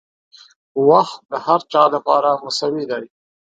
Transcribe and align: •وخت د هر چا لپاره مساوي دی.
•وخت 0.89 1.19
د 1.31 1.33
هر 1.45 1.61
چا 1.71 1.83
لپاره 1.95 2.29
مساوي 2.45 2.83
دی. 2.91 3.05